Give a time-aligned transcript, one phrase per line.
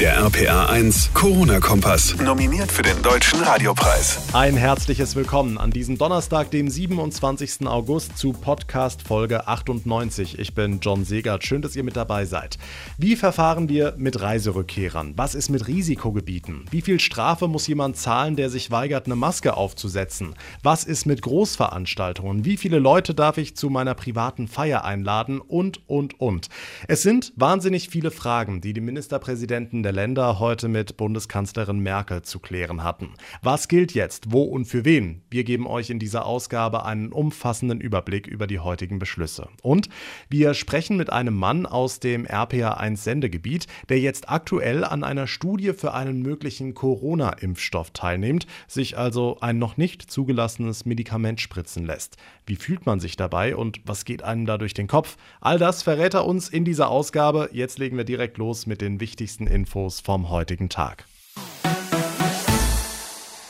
[0.00, 2.16] Der RPA 1 Corona-Kompass.
[2.20, 4.18] Nominiert für den Deutschen Radiopreis.
[4.32, 7.68] Ein herzliches Willkommen an diesem Donnerstag, dem 27.
[7.68, 10.40] August, zu Podcast Folge 98.
[10.40, 11.44] Ich bin John Segert.
[11.44, 12.58] Schön, dass ihr mit dabei seid.
[12.98, 15.12] Wie verfahren wir mit Reiserückkehrern?
[15.14, 16.64] Was ist mit Risikogebieten?
[16.72, 20.34] Wie viel Strafe muss jemand zahlen, der sich weigert, eine Maske aufzusetzen?
[20.64, 22.44] Was ist mit Großveranstaltungen?
[22.44, 25.40] Wie viele Leute darf ich zu meiner privaten Feier einladen?
[25.40, 26.48] Und, und, und.
[26.88, 32.40] Es sind wahnsinnig viele Fragen, die die Ministerpräsidenten der Länder heute mit Bundeskanzlerin Merkel zu
[32.40, 33.10] klären hatten.
[33.42, 35.22] Was gilt jetzt, wo und für wen?
[35.30, 39.48] Wir geben euch in dieser Ausgabe einen umfassenden Überblick über die heutigen Beschlüsse.
[39.62, 39.90] Und
[40.28, 45.92] wir sprechen mit einem Mann aus dem RPA1-Sendegebiet, der jetzt aktuell an einer Studie für
[45.92, 52.16] einen möglichen Corona-Impfstoff teilnimmt, sich also ein noch nicht zugelassenes Medikament spritzen lässt.
[52.46, 55.16] Wie fühlt man sich dabei und was geht einem da durch den Kopf?
[55.40, 57.50] All das verrät er uns in dieser Ausgabe.
[57.52, 61.04] Jetzt legen wir direkt los mit den wichtigsten Infos Infos vom heutigen Tag.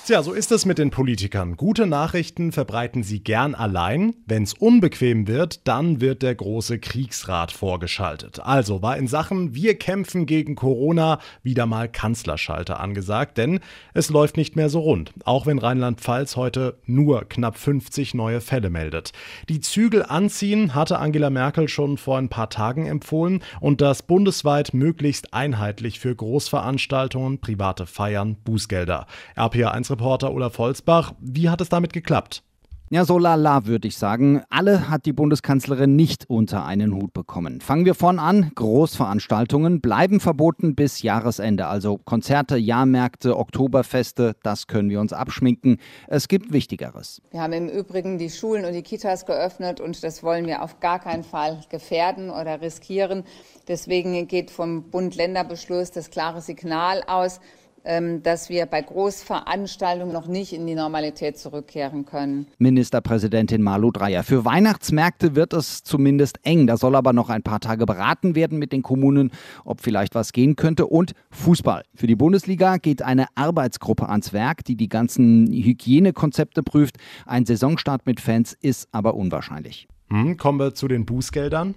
[0.07, 1.57] Tja, so ist es mit den Politikern.
[1.57, 4.15] Gute Nachrichten verbreiten sie gern allein.
[4.27, 8.39] Wenn es unbequem wird, dann wird der große Kriegsrat vorgeschaltet.
[8.39, 13.61] Also war in Sachen Wir kämpfen gegen Corona wieder mal Kanzlerschalter angesagt, denn
[13.95, 15.15] es läuft nicht mehr so rund.
[15.25, 19.13] Auch wenn Rheinland-Pfalz heute nur knapp 50 neue Fälle meldet.
[19.49, 24.75] Die Zügel anziehen hatte Angela Merkel schon vor ein paar Tagen empfohlen und das bundesweit
[24.75, 29.07] möglichst einheitlich für Großveranstaltungen, private Feiern, Bußgelder.
[29.35, 31.13] RPA 1 Reporter Olaf Holzbach.
[31.21, 32.43] Wie hat es damit geklappt?
[32.91, 34.43] Ja, so lala würde ich sagen.
[34.51, 37.61] Alle hat die Bundeskanzlerin nicht unter einen Hut bekommen.
[37.61, 38.51] Fangen wir vorn an.
[38.57, 41.67] Großveranstaltungen bleiben verboten bis Jahresende.
[41.67, 45.79] Also Konzerte, Jahrmärkte, Oktoberfeste, das können wir uns abschminken.
[46.09, 47.23] Es gibt Wichtigeres.
[47.31, 50.81] Wir haben im Übrigen die Schulen und die Kitas geöffnet und das wollen wir auf
[50.81, 53.23] gar keinen Fall gefährden oder riskieren.
[53.69, 57.41] Deswegen geht vom Bund-Länder-Beschluss das klare Signal aus,
[57.85, 62.47] dass wir bei Großveranstaltungen noch nicht in die Normalität zurückkehren können.
[62.59, 64.25] Ministerpräsidentin Malu Dreyer.
[64.25, 66.67] Für Weihnachtsmärkte wird es zumindest eng.
[66.67, 69.33] Da soll aber noch ein paar Tage beraten werden mit den Kommunen,
[69.65, 70.87] ob vielleicht was gehen könnte.
[70.87, 71.83] Und Fußball.
[71.95, 76.97] Für die Bundesliga geht eine Arbeitsgruppe ans Werk, die die ganzen Hygienekonzepte prüft.
[77.27, 79.89] Ein Saisonstart mit Fans ist aber unwahrscheinlich.
[80.09, 81.75] Hm, kommen wir zu den Bußgeldern.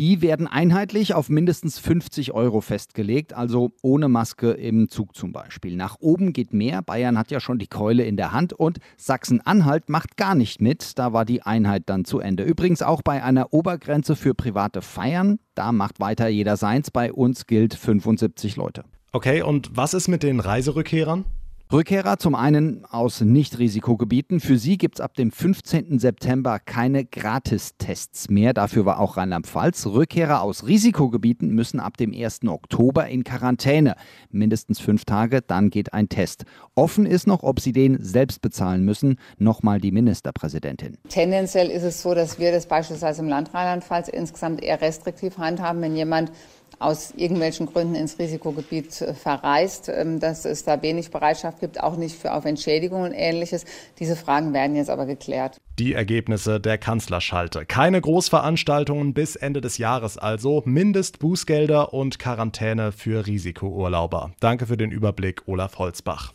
[0.00, 5.76] Die werden einheitlich auf mindestens 50 Euro festgelegt, also ohne Maske im Zug zum Beispiel.
[5.76, 6.80] Nach oben geht mehr.
[6.80, 10.98] Bayern hat ja schon die Keule in der Hand und Sachsen-Anhalt macht gar nicht mit.
[10.98, 12.44] Da war die Einheit dann zu Ende.
[12.44, 15.38] Übrigens auch bei einer Obergrenze für private Feiern.
[15.54, 16.90] Da macht weiter jeder seins.
[16.90, 18.84] Bei uns gilt 75 Leute.
[19.12, 21.26] Okay, und was ist mit den Reiserückkehrern?
[21.72, 24.40] Rückkehrer zum einen aus Nicht-Risikogebieten.
[24.40, 26.00] Für sie gibt es ab dem 15.
[26.00, 28.52] September keine Gratistests mehr.
[28.52, 29.86] Dafür war auch Rheinland-Pfalz.
[29.86, 32.40] Rückkehrer aus Risikogebieten müssen ab dem 1.
[32.48, 33.94] Oktober in Quarantäne.
[34.32, 36.42] Mindestens fünf Tage, dann geht ein Test.
[36.74, 39.14] Offen ist noch, ob sie den selbst bezahlen müssen.
[39.38, 40.98] Nochmal die Ministerpräsidentin.
[41.08, 45.80] Tendenziell ist es so, dass wir das beispielsweise im Land Rheinland-Pfalz insgesamt eher restriktiv handhaben,
[45.82, 46.32] wenn jemand
[46.80, 51.96] aus irgendwelchen Gründen ins Risikogebiet äh, verreist, ähm, dass es da wenig Bereitschaft gibt, auch
[51.96, 53.64] nicht für auf Entschädigung und ähnliches.
[53.98, 55.58] Diese Fragen werden jetzt aber geklärt.
[55.78, 57.66] Die Ergebnisse der Kanzlerschalte.
[57.66, 64.32] Keine Großveranstaltungen bis Ende des Jahres also, Mindestbußgelder und Quarantäne für Risikourlauber.
[64.40, 66.32] Danke für den Überblick, Olaf Holzbach.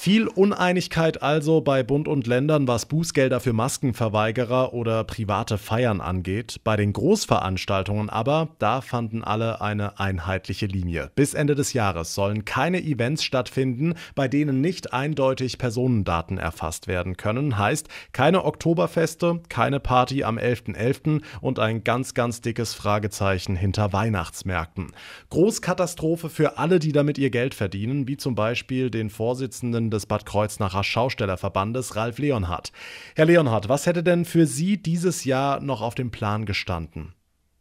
[0.00, 6.62] Viel Uneinigkeit also bei Bund und Ländern, was Bußgelder für Maskenverweigerer oder private Feiern angeht.
[6.64, 11.10] Bei den Großveranstaltungen aber, da fanden alle eine einheitliche Linie.
[11.16, 17.18] Bis Ende des Jahres sollen keine Events stattfinden, bei denen nicht eindeutig Personendaten erfasst werden
[17.18, 17.58] können.
[17.58, 20.76] Heißt, keine Oktoberfeste, keine Party am 11.11.
[20.76, 21.22] .11.
[21.42, 24.92] und ein ganz, ganz dickes Fragezeichen hinter Weihnachtsmärkten.
[25.28, 30.24] Großkatastrophe für alle, die damit ihr Geld verdienen, wie zum Beispiel den Vorsitzenden des Bad
[30.26, 32.72] Kreuznacher Schaustellerverbandes Ralf Leonhardt.
[33.16, 37.14] Herr Leonhardt, was hätte denn für Sie dieses Jahr noch auf dem Plan gestanden?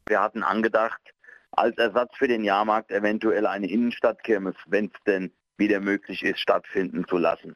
[0.07, 1.01] Wir hatten angedacht,
[1.51, 7.05] als Ersatz für den Jahrmarkt eventuell eine Innenstadtkirmes, wenn es denn wieder möglich ist, stattfinden
[7.07, 7.55] zu lassen.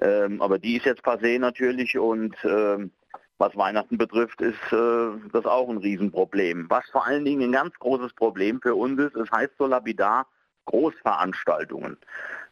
[0.00, 2.92] Ähm, aber die ist jetzt passé natürlich und ähm,
[3.38, 6.66] was Weihnachten betrifft, ist äh, das auch ein Riesenproblem.
[6.68, 10.26] Was vor allen Dingen ein ganz großes Problem für uns ist, es heißt so lapidar,
[10.68, 11.96] Großveranstaltungen.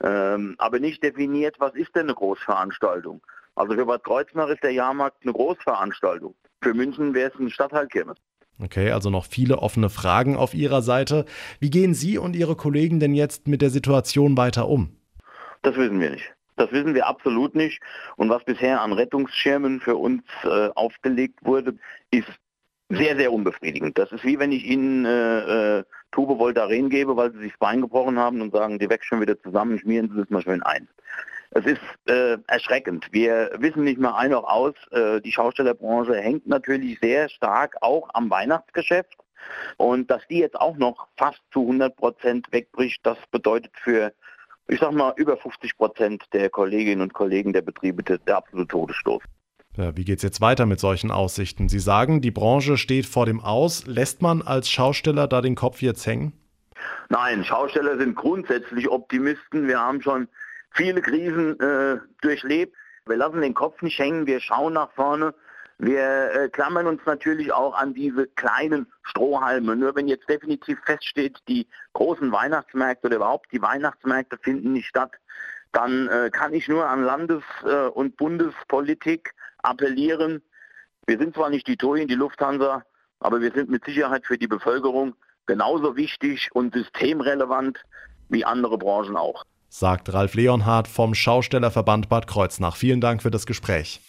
[0.02, 3.20] Ähm, aber nicht definiert, was ist denn eine Großveranstaltung.
[3.54, 6.34] Also für Bad Kreuznach ist der Jahrmarkt eine Großveranstaltung.
[6.62, 8.16] Für München wäre es ein Stadtteilkirmes.
[8.62, 11.26] Okay, also noch viele offene Fragen auf Ihrer Seite.
[11.60, 14.96] Wie gehen Sie und Ihre Kollegen denn jetzt mit der Situation weiter um?
[15.62, 16.32] Das wissen wir nicht.
[16.56, 17.80] Das wissen wir absolut nicht.
[18.16, 21.76] Und was bisher an Rettungsschirmen für uns äh, aufgelegt wurde,
[22.10, 22.28] ist
[22.88, 23.98] sehr, sehr unbefriedigend.
[23.98, 25.84] Das ist wie wenn ich Ihnen äh, äh
[26.16, 29.20] Tube Voltaren gebe, weil sie sich das Bein gebrochen haben und sagen, die wächst schon
[29.20, 30.88] wieder zusammen, schmieren Sie das mal schön ein.
[31.50, 33.06] Es ist äh, erschreckend.
[33.12, 34.72] Wir wissen nicht mehr ein noch aus.
[34.92, 39.14] Äh, die Schaustellerbranche hängt natürlich sehr stark auch am Weihnachtsgeschäft.
[39.76, 44.14] Und dass die jetzt auch noch fast zu 100 Prozent wegbricht, das bedeutet für,
[44.68, 49.22] ich sag mal, über 50 Prozent der Kolleginnen und Kollegen der Betriebe der absolute Todesstoß.
[49.76, 51.68] Wie geht es jetzt weiter mit solchen Aussichten?
[51.68, 53.86] Sie sagen, die Branche steht vor dem Aus.
[53.86, 56.32] Lässt man als Schausteller da den Kopf jetzt hängen?
[57.08, 59.68] Nein, Schausteller sind grundsätzlich Optimisten.
[59.68, 60.28] Wir haben schon
[60.70, 62.74] viele Krisen äh, durchlebt.
[63.06, 65.34] Wir lassen den Kopf nicht hängen, wir schauen nach vorne.
[65.78, 69.76] Wir äh, klammern uns natürlich auch an diese kleinen Strohhalme.
[69.76, 75.12] Nur wenn jetzt definitiv feststeht, die großen Weihnachtsmärkte oder überhaupt die Weihnachtsmärkte finden nicht statt,
[75.72, 79.34] dann äh, kann ich nur an Landes- äh, und Bundespolitik
[79.66, 80.42] appellieren.
[81.06, 82.82] Wir sind zwar nicht die TUI, die Lufthansa,
[83.20, 85.14] aber wir sind mit Sicherheit für die Bevölkerung
[85.46, 87.78] genauso wichtig und systemrelevant
[88.28, 92.76] wie andere Branchen auch sagt Ralf Leonhardt vom Schaustellerverband Bad Kreuznach.
[92.76, 94.00] Vielen Dank für das Gespräch.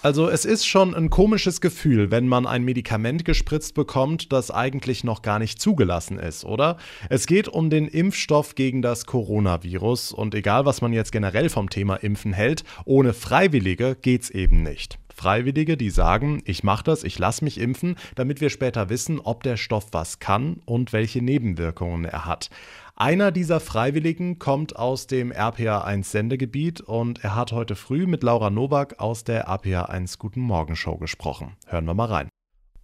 [0.00, 5.02] Also es ist schon ein komisches Gefühl, wenn man ein Medikament gespritzt bekommt, das eigentlich
[5.02, 6.76] noch gar nicht zugelassen ist, oder?
[7.10, 11.68] Es geht um den Impfstoff gegen das Coronavirus und egal was man jetzt generell vom
[11.68, 15.00] Thema Impfen hält, ohne Freiwillige geht's eben nicht.
[15.12, 19.42] Freiwillige, die sagen, ich mache das, ich lasse mich impfen, damit wir später wissen, ob
[19.42, 22.50] der Stoff was kann und welche Nebenwirkungen er hat.
[23.00, 28.50] Einer dieser Freiwilligen kommt aus dem RPA1 Sendegebiet und er hat heute früh mit Laura
[28.50, 31.56] Nowak aus der RPA1 Guten Morgen Show gesprochen.
[31.68, 32.28] Hören wir mal rein.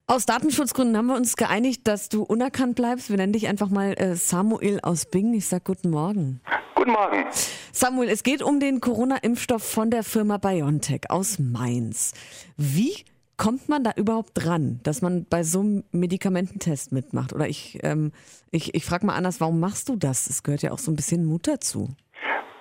[0.06, 3.10] Aus Datenschutzgründen haben wir uns geeinigt, dass du unerkannt bleibst.
[3.10, 5.34] Wir nennen dich einfach mal äh, Samuel aus Bing.
[5.34, 6.40] Ich sag guten Morgen.
[6.76, 7.24] Guten Morgen.
[7.72, 12.12] Samuel, es geht um den Corona-Impfstoff von der Firma BioNTech aus Mainz.
[12.56, 13.04] Wie
[13.36, 17.32] kommt man da überhaupt dran, dass man bei so einem Medikamententest mitmacht?
[17.32, 18.12] Oder ich, ähm,
[18.50, 20.28] ich, ich frage mal anders, warum machst du das?
[20.28, 21.88] Es gehört ja auch so ein bisschen Mut dazu.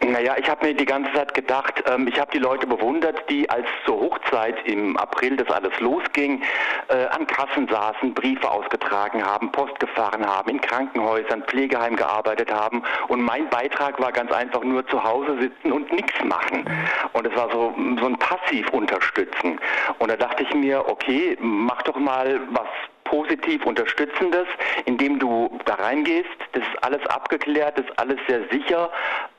[0.06, 3.50] Naja, ich habe mir die ganze Zeit gedacht, ähm, ich habe die Leute bewundert, die
[3.50, 6.42] als zur Hochzeit im April das alles losging,
[6.90, 12.84] äh, an Kassen saßen, Briefe ausgetragen haben, Post gefahren haben, in Krankenhäusern, Pflegeheim gearbeitet haben.
[13.08, 16.70] Und mein Beitrag war ganz einfach nur zu Hause sitzen und nichts machen.
[17.14, 19.60] Und es war so, so ein Passiv unterstützen.
[20.00, 22.68] Und da dachte ich mir, okay, mach doch mal was
[23.14, 24.48] positiv Unterstützendes,
[24.86, 26.26] indem du da reingehst.
[26.54, 28.90] Das ist alles abgeklärt, das ist alles sehr sicher.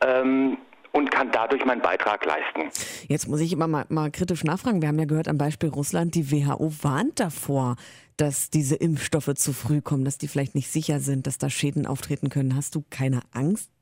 [0.00, 0.59] Ähm,
[0.93, 2.71] und kann dadurch meinen Beitrag leisten.
[3.09, 4.81] Jetzt muss ich immer mal, mal, kritisch nachfragen.
[4.81, 7.75] Wir haben ja gehört am Beispiel Russland, die WHO warnt davor,
[8.17, 11.88] dass diese Impfstoffe zu früh kommen, dass die vielleicht nicht sicher sind, dass da Schäden
[11.88, 12.55] auftreten können.
[12.55, 13.73] Hast du keine Angst,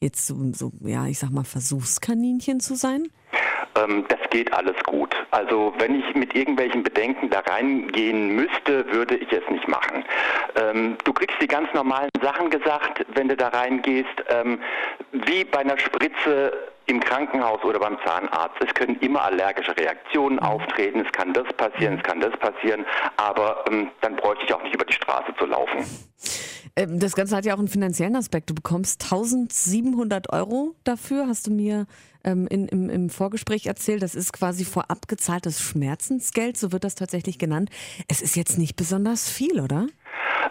[0.00, 3.06] jetzt so, so ja, ich sag mal, Versuchskaninchen zu sein?
[3.78, 5.14] Ähm, das geht alles gut.
[5.30, 10.04] Also wenn ich mit irgendwelchen Bedenken da reingehen müsste, würde ich es nicht machen.
[10.56, 14.60] Ähm, du kriegst die ganz normalen Sachen gesagt, wenn du da reingehst, ähm,
[15.12, 16.52] wie bei einer Spritze
[16.86, 18.56] im Krankenhaus oder beim Zahnarzt.
[18.60, 21.00] Es können immer allergische Reaktionen auftreten.
[21.00, 22.84] Es kann das passieren, es kann das passieren.
[23.16, 25.84] Aber ähm, dann bräuchte ich auch nicht über die Straße zu laufen.
[26.78, 28.50] Ähm, das Ganze hat ja auch einen finanziellen Aspekt.
[28.50, 31.86] Du bekommst 1700 Euro dafür, hast du mir
[32.22, 34.02] ähm, in, im, im Vorgespräch erzählt.
[34.02, 37.70] Das ist quasi vorab gezahltes Schmerzensgeld, so wird das tatsächlich genannt.
[38.06, 39.88] Es ist jetzt nicht besonders viel, oder?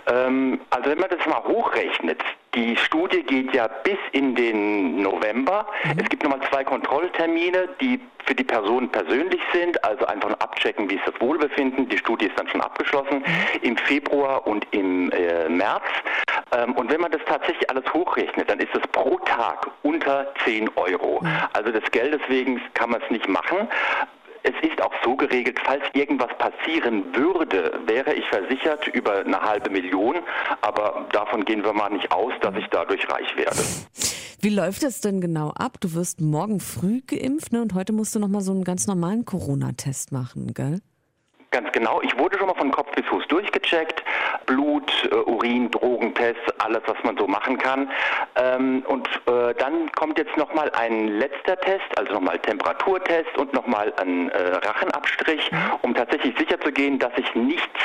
[0.07, 2.21] Ähm, also wenn man das mal hochrechnet,
[2.55, 5.67] die Studie geht ja bis in den November.
[5.83, 5.99] Mhm.
[5.99, 10.95] Es gibt nochmal zwei Kontrolltermine, die für die Person persönlich sind, also einfach abchecken, wie
[10.95, 11.87] ist das Wohlbefinden.
[11.87, 13.59] Die Studie ist dann schon abgeschlossen mhm.
[13.61, 15.83] im Februar und im äh, März.
[16.51, 20.69] Ähm, und wenn man das tatsächlich alles hochrechnet, dann ist es pro Tag unter 10
[20.77, 21.19] Euro.
[21.21, 21.29] Mhm.
[21.53, 23.67] Also des Geldes wegen kann man es nicht machen.
[24.43, 29.69] Es ist auch so geregelt, falls irgendwas passieren würde, wäre ich versichert über eine halbe
[29.69, 30.17] Million.
[30.61, 33.59] Aber davon gehen wir mal nicht aus, dass ich dadurch reich werde.
[34.39, 35.77] Wie läuft es denn genau ab?
[35.79, 37.61] Du wirst morgen früh geimpft ne?
[37.61, 40.79] und heute musst du nochmal so einen ganz normalen Corona-Test machen, gell?
[41.51, 42.01] Ganz genau.
[42.01, 44.03] Ich wurde schon mal von Kopf bis Fuß durchgecheckt.
[44.45, 47.89] Blut, äh, Urin, Drogentests, alles, was man so machen kann.
[48.35, 53.93] Ähm, und äh, dann kommt jetzt nochmal ein letzter Test, also nochmal Temperaturtest und nochmal
[53.97, 55.57] ein äh, Rachenabstrich, mhm.
[55.83, 57.79] um tatsächlich sicher zu gehen, dass ich nichts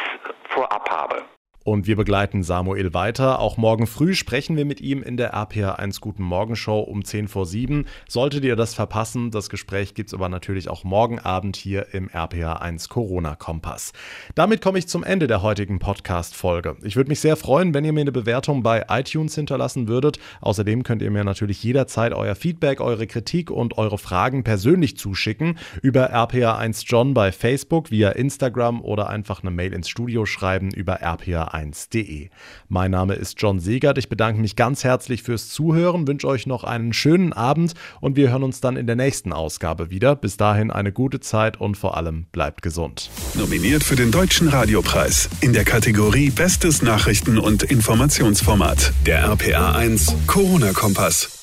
[0.48, 1.22] vorab habe.
[1.64, 3.38] Und wir begleiten Samuel weiter.
[3.38, 7.28] Auch morgen früh sprechen wir mit ihm in der RPR1 Guten Morgen Show um 10
[7.28, 7.86] vor 7.
[8.08, 12.08] Solltet ihr das verpassen, das Gespräch gibt es aber natürlich auch morgen Abend hier im
[12.08, 13.92] RPR1 Corona Kompass.
[14.34, 16.76] Damit komme ich zum Ende der heutigen Podcast-Folge.
[16.82, 20.18] Ich würde mich sehr freuen, wenn ihr mir eine Bewertung bei iTunes hinterlassen würdet.
[20.40, 25.58] Außerdem könnt ihr mir natürlich jederzeit euer Feedback, eure Kritik und eure Fragen persönlich zuschicken
[25.80, 31.02] über RPR1 John bei Facebook, via Instagram oder einfach eine Mail ins Studio schreiben über
[31.02, 32.28] RPR1 bayern1.de.
[32.68, 33.98] Mein Name ist John Segert.
[33.98, 38.30] Ich bedanke mich ganz herzlich fürs Zuhören, wünsche euch noch einen schönen Abend und wir
[38.30, 40.16] hören uns dann in der nächsten Ausgabe wieder.
[40.16, 43.10] Bis dahin eine gute Zeit und vor allem bleibt gesund.
[43.34, 50.14] Nominiert für den Deutschen Radiopreis in der Kategorie Bestes Nachrichten- und Informationsformat der RPA 1
[50.26, 51.41] Corona-Kompass.